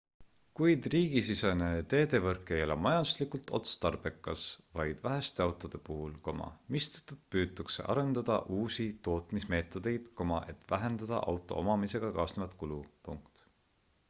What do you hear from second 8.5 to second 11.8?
uusi tootmismeetodeid et vähendada auto